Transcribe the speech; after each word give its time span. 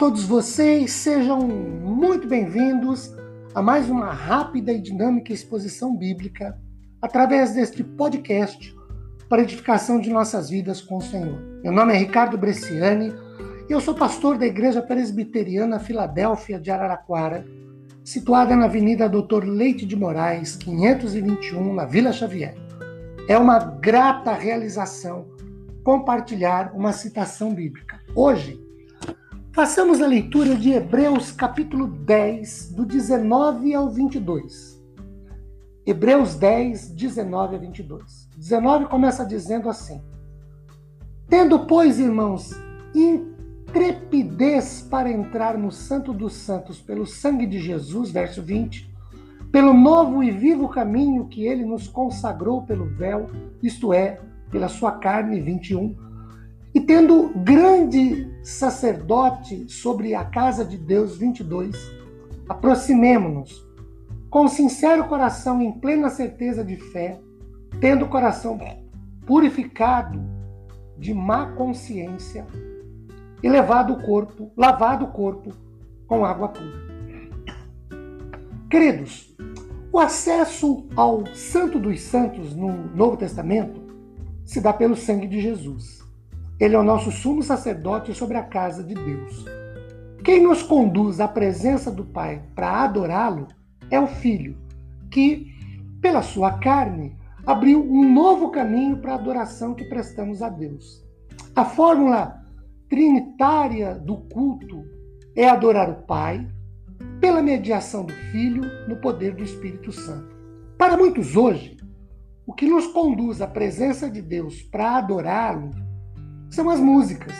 todos 0.00 0.24
vocês, 0.24 0.90
sejam 0.92 1.46
muito 1.46 2.26
bem-vindos 2.26 3.14
a 3.54 3.62
mais 3.62 3.88
uma 3.88 4.12
rápida 4.12 4.72
e 4.72 4.80
dinâmica 4.80 5.32
exposição 5.32 5.96
bíblica 5.96 6.58
através 7.00 7.54
deste 7.54 7.84
podcast 7.84 8.74
para 9.28 9.42
edificação 9.42 10.00
de 10.00 10.10
nossas 10.10 10.50
vidas 10.50 10.80
com 10.80 10.96
o 10.96 11.00
Senhor. 11.00 11.38
Meu 11.62 11.70
nome 11.70 11.92
é 11.92 11.98
Ricardo 11.98 12.36
Bresciani 12.36 13.14
e 13.68 13.72
eu 13.72 13.80
sou 13.80 13.94
pastor 13.94 14.38
da 14.38 14.46
Igreja 14.46 14.82
Presbiteriana 14.82 15.78
Filadélfia 15.78 16.58
de 16.58 16.70
Araraquara, 16.70 17.46
situada 18.02 18.56
na 18.56 18.64
Avenida 18.64 19.08
Doutor 19.08 19.44
Leite 19.44 19.86
de 19.86 19.94
Moraes, 19.94 20.56
521, 20.56 21.74
na 21.74 21.84
Vila 21.84 22.12
Xavier. 22.12 22.56
É 23.28 23.38
uma 23.38 23.58
grata 23.58 24.32
realização 24.32 25.28
compartilhar 25.84 26.72
uma 26.74 26.92
citação 26.92 27.54
bíblica. 27.54 28.00
Hoje, 28.16 28.69
Façamos 29.52 30.00
a 30.00 30.06
leitura 30.06 30.54
de 30.54 30.70
Hebreus 30.70 31.32
capítulo 31.32 31.88
10, 31.88 32.70
do 32.70 32.86
19 32.86 33.74
ao 33.74 33.90
22. 33.90 34.80
Hebreus 35.84 36.36
10, 36.36 36.90
19 36.90 37.56
a 37.56 37.58
22. 37.58 38.28
19 38.36 38.86
começa 38.86 39.26
dizendo 39.26 39.68
assim: 39.68 40.00
Tendo, 41.28 41.66
pois, 41.66 41.98
irmãos, 41.98 42.52
intrepidez 42.94 44.86
para 44.88 45.10
entrar 45.10 45.58
no 45.58 45.72
Santo 45.72 46.12
dos 46.12 46.34
Santos 46.34 46.80
pelo 46.80 47.04
sangue 47.04 47.44
de 47.44 47.58
Jesus, 47.58 48.12
verso 48.12 48.40
20, 48.40 48.88
pelo 49.50 49.74
novo 49.74 50.22
e 50.22 50.30
vivo 50.30 50.68
caminho 50.68 51.26
que 51.26 51.44
ele 51.44 51.64
nos 51.64 51.88
consagrou 51.88 52.62
pelo 52.62 52.86
véu, 52.86 53.28
isto 53.60 53.92
é, 53.92 54.20
pela 54.48 54.68
sua 54.68 54.92
carne, 54.92 55.40
21 55.40 56.09
e 56.74 56.80
tendo 56.80 57.30
grande 57.30 58.30
sacerdote 58.42 59.68
sobre 59.68 60.14
a 60.14 60.24
casa 60.24 60.64
de 60.64 60.76
Deus, 60.76 61.16
22, 61.16 61.76
aproximemo-nos 62.48 63.68
com 64.30 64.46
sincero 64.46 65.08
coração, 65.08 65.60
em 65.60 65.72
plena 65.72 66.08
certeza 66.08 66.64
de 66.64 66.76
fé, 66.76 67.20
tendo 67.80 68.04
o 68.04 68.08
coração 68.08 68.58
purificado 69.26 70.22
de 70.96 71.12
má 71.12 71.52
consciência 71.52 72.46
e 73.42 73.48
levado 73.48 73.94
o 73.94 74.02
corpo, 74.02 74.52
lavado 74.56 75.06
o 75.06 75.12
corpo 75.12 75.52
com 76.06 76.24
água 76.24 76.48
pura. 76.48 76.90
Queridos, 78.70 79.34
o 79.92 79.98
acesso 79.98 80.86
ao 80.94 81.26
Santo 81.34 81.80
dos 81.80 82.00
Santos 82.00 82.54
no 82.54 82.86
Novo 82.94 83.16
Testamento 83.16 83.80
se 84.44 84.60
dá 84.60 84.72
pelo 84.72 84.94
sangue 84.94 85.26
de 85.26 85.40
Jesus. 85.40 86.08
Ele 86.60 86.76
é 86.76 86.78
o 86.78 86.84
nosso 86.84 87.10
sumo 87.10 87.42
sacerdote 87.42 88.12
sobre 88.12 88.36
a 88.36 88.42
casa 88.42 88.84
de 88.84 88.94
Deus. 88.94 89.46
Quem 90.22 90.42
nos 90.42 90.62
conduz 90.62 91.18
à 91.18 91.26
presença 91.26 91.90
do 91.90 92.04
Pai 92.04 92.42
para 92.54 92.84
adorá-lo 92.84 93.48
é 93.90 93.98
o 93.98 94.06
Filho, 94.06 94.58
que, 95.10 95.50
pela 96.02 96.20
sua 96.20 96.58
carne, 96.58 97.16
abriu 97.46 97.82
um 97.82 98.12
novo 98.12 98.50
caminho 98.50 98.98
para 98.98 99.12
a 99.12 99.14
adoração 99.14 99.74
que 99.74 99.86
prestamos 99.86 100.42
a 100.42 100.50
Deus. 100.50 101.02
A 101.56 101.64
fórmula 101.64 102.44
trinitária 102.90 103.94
do 103.94 104.18
culto 104.18 104.84
é 105.34 105.48
adorar 105.48 105.88
o 105.88 106.02
Pai 106.02 106.46
pela 107.20 107.40
mediação 107.40 108.04
do 108.04 108.12
Filho 108.12 108.62
no 108.86 108.96
poder 108.96 109.34
do 109.34 109.42
Espírito 109.42 109.90
Santo. 109.92 110.36
Para 110.76 110.98
muitos 110.98 111.36
hoje, 111.36 111.78
o 112.46 112.52
que 112.52 112.68
nos 112.68 112.86
conduz 112.88 113.40
à 113.40 113.46
presença 113.46 114.10
de 114.10 114.20
Deus 114.20 114.60
para 114.60 114.98
adorá-lo 114.98 115.70
são 116.50 116.68
as 116.68 116.80
músicas, 116.80 117.34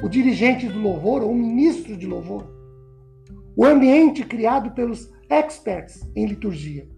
o 0.00 0.08
dirigente 0.08 0.68
do 0.68 0.78
louvor 0.78 1.22
ou 1.22 1.32
o 1.32 1.34
ministro 1.34 1.96
de 1.96 2.06
louvor, 2.06 2.46
o 3.56 3.64
ambiente 3.64 4.24
criado 4.24 4.70
pelos 4.70 5.10
experts 5.28 6.08
em 6.14 6.26
liturgia. 6.26 6.88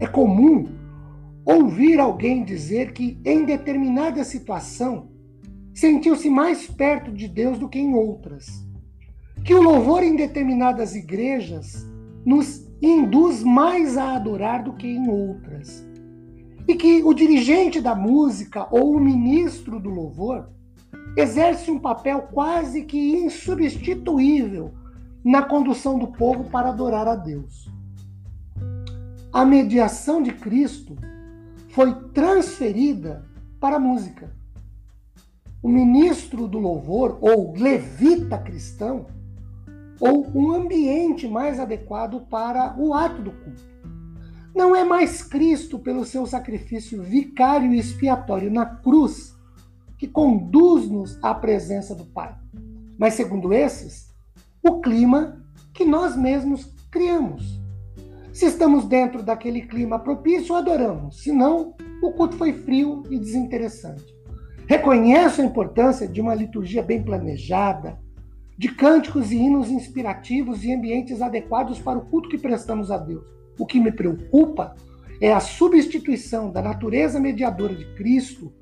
É 0.00 0.06
comum 0.06 0.66
ouvir 1.44 2.00
alguém 2.00 2.42
dizer 2.42 2.92
que 2.92 3.20
em 3.24 3.44
determinada 3.44 4.24
situação 4.24 5.10
sentiu-se 5.74 6.30
mais 6.30 6.66
perto 6.66 7.12
de 7.12 7.28
Deus 7.28 7.58
do 7.58 7.68
que 7.68 7.78
em 7.78 7.94
outras. 7.94 8.46
Que 9.44 9.54
o 9.54 9.62
louvor 9.62 10.02
em 10.02 10.16
determinadas 10.16 10.96
igrejas 10.96 11.86
nos 12.24 12.66
induz 12.80 13.42
mais 13.42 13.98
a 13.98 14.16
adorar 14.16 14.64
do 14.64 14.72
que 14.72 14.88
em 14.88 15.08
outras. 15.08 15.86
E 16.66 16.74
que 16.74 17.02
o 17.02 17.12
dirigente 17.12 17.80
da 17.80 17.94
música 17.94 18.66
ou 18.70 18.96
o 18.96 19.00
ministro 19.00 19.78
do 19.78 19.90
louvor 19.90 20.48
exerce 21.16 21.70
um 21.70 21.78
papel 21.78 22.22
quase 22.32 22.82
que 22.82 22.98
insubstituível 23.16 24.74
na 25.24 25.42
condução 25.42 25.98
do 25.98 26.08
povo 26.08 26.44
para 26.44 26.68
adorar 26.68 27.08
a 27.08 27.16
Deus. 27.16 27.70
A 29.32 29.44
mediação 29.44 30.22
de 30.22 30.32
Cristo 30.32 30.96
foi 31.70 31.94
transferida 32.12 33.24
para 33.60 33.76
a 33.76 33.80
música. 33.80 34.30
O 35.62 35.68
ministro 35.68 36.46
do 36.46 36.58
louvor, 36.58 37.18
ou 37.20 37.52
levita 37.54 38.38
cristão, 38.38 39.06
ou 40.00 40.26
um 40.34 40.52
ambiente 40.52 41.26
mais 41.26 41.58
adequado 41.58 42.20
para 42.30 42.74
o 42.78 42.94
ato 42.94 43.20
do 43.22 43.32
culto. 43.32 43.76
Não 44.54 44.74
é 44.74 44.84
mais 44.84 45.22
Cristo, 45.22 45.78
pelo 45.78 46.04
seu 46.04 46.24
sacrifício 46.24 47.02
vicário 47.02 47.74
e 47.74 47.78
expiatório 47.78 48.50
na 48.50 48.64
cruz, 48.64 49.35
que 49.98 50.06
conduz-nos 50.06 51.18
à 51.22 51.34
presença 51.34 51.94
do 51.94 52.04
Pai. 52.04 52.34
Mas, 52.98 53.14
segundo 53.14 53.52
esses, 53.52 54.14
o 54.62 54.80
clima 54.80 55.44
que 55.72 55.84
nós 55.84 56.16
mesmos 56.16 56.72
criamos. 56.90 57.60
Se 58.32 58.46
estamos 58.46 58.86
dentro 58.86 59.22
daquele 59.22 59.62
clima 59.62 59.98
propício, 59.98 60.54
adoramos. 60.54 61.22
Se 61.22 61.32
não, 61.32 61.74
o 62.02 62.12
culto 62.12 62.36
foi 62.36 62.52
frio 62.52 63.02
e 63.10 63.18
desinteressante. 63.18 64.04
Reconheço 64.66 65.40
a 65.40 65.44
importância 65.44 66.08
de 66.08 66.20
uma 66.20 66.34
liturgia 66.34 66.82
bem 66.82 67.02
planejada, 67.02 67.98
de 68.58 68.68
cânticos 68.68 69.30
e 69.30 69.36
hinos 69.36 69.70
inspirativos 69.70 70.64
e 70.64 70.72
ambientes 70.72 71.22
adequados 71.22 71.78
para 71.78 71.98
o 71.98 72.06
culto 72.06 72.28
que 72.28 72.38
prestamos 72.38 72.90
a 72.90 72.96
Deus. 72.96 73.24
O 73.58 73.66
que 73.66 73.78
me 73.78 73.92
preocupa 73.92 74.74
é 75.20 75.32
a 75.32 75.40
substituição 75.40 76.50
da 76.50 76.60
natureza 76.60 77.20
mediadora 77.20 77.74
de 77.74 77.84
Cristo 77.94 78.52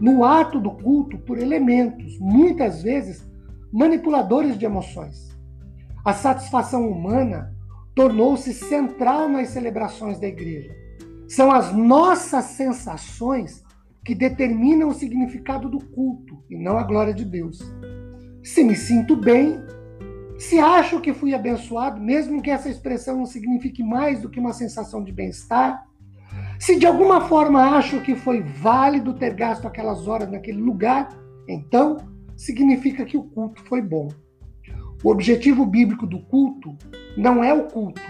no 0.00 0.24
ato 0.24 0.58
do 0.58 0.70
culto 0.70 1.18
por 1.18 1.38
elementos, 1.38 2.18
muitas 2.18 2.82
vezes 2.82 3.28
manipuladores 3.72 4.58
de 4.58 4.64
emoções. 4.64 5.38
A 6.04 6.14
satisfação 6.14 6.88
humana 6.88 7.54
tornou-se 7.94 8.54
central 8.54 9.28
nas 9.28 9.50
celebrações 9.50 10.18
da 10.18 10.26
igreja. 10.26 10.74
São 11.28 11.52
as 11.52 11.72
nossas 11.72 12.46
sensações 12.46 13.62
que 14.04 14.14
determinam 14.14 14.88
o 14.88 14.94
significado 14.94 15.68
do 15.68 15.78
culto 15.78 16.42
e 16.48 16.56
não 16.56 16.78
a 16.78 16.82
glória 16.82 17.12
de 17.12 17.24
Deus. 17.24 17.60
Se 18.42 18.64
me 18.64 18.74
sinto 18.74 19.14
bem, 19.14 19.60
se 20.38 20.58
acho 20.58 21.00
que 21.00 21.12
fui 21.12 21.34
abençoado, 21.34 22.00
mesmo 22.00 22.40
que 22.40 22.50
essa 22.50 22.70
expressão 22.70 23.18
não 23.18 23.26
signifique 23.26 23.82
mais 23.82 24.22
do 24.22 24.30
que 24.30 24.40
uma 24.40 24.54
sensação 24.54 25.04
de 25.04 25.12
bem-estar, 25.12 25.86
se 26.60 26.76
de 26.76 26.86
alguma 26.86 27.22
forma 27.22 27.76
acho 27.76 28.02
que 28.02 28.14
foi 28.14 28.42
válido 28.42 29.14
ter 29.14 29.34
gasto 29.34 29.66
aquelas 29.66 30.06
horas 30.06 30.30
naquele 30.30 30.60
lugar, 30.60 31.08
então 31.48 31.96
significa 32.36 33.04
que 33.06 33.16
o 33.16 33.22
culto 33.22 33.64
foi 33.64 33.80
bom. 33.80 34.08
O 35.02 35.10
objetivo 35.10 35.64
bíblico 35.64 36.06
do 36.06 36.20
culto 36.26 36.76
não 37.16 37.42
é 37.42 37.54
o 37.54 37.64
culto, 37.64 38.02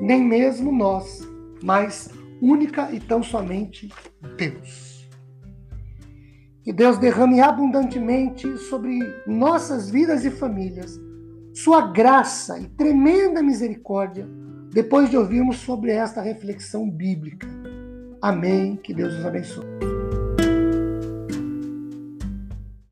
nem 0.00 0.20
mesmo 0.22 0.72
nós, 0.72 1.20
mas 1.62 2.10
única 2.40 2.90
e 2.92 2.98
tão 2.98 3.22
somente 3.22 3.88
Deus. 4.36 5.08
Que 6.64 6.72
Deus 6.72 6.98
derrame 6.98 7.40
abundantemente 7.40 8.58
sobre 8.58 8.98
nossas 9.28 9.88
vidas 9.88 10.24
e 10.24 10.30
famílias 10.30 11.00
sua 11.54 11.92
graça 11.92 12.58
e 12.58 12.66
tremenda 12.66 13.42
misericórdia 13.42 14.26
depois 14.72 15.10
de 15.10 15.16
ouvirmos 15.16 15.58
sobre 15.58 15.92
esta 15.92 16.22
reflexão 16.22 16.90
bíblica. 16.90 17.46
Amém. 18.22 18.76
Que 18.76 18.94
Deus 18.94 19.12
os 19.14 19.26
abençoe. 19.26 20.01